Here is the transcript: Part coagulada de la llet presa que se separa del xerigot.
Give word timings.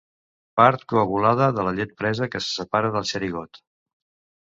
Part 0.61 0.85
coagulada 0.93 1.51
de 1.59 1.67
la 1.69 1.75
llet 1.81 1.95
presa 2.01 2.31
que 2.37 2.45
se 2.49 2.53
separa 2.63 2.93
del 2.99 3.09
xerigot. 3.15 3.65